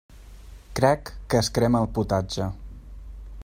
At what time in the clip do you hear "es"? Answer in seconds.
1.43-1.51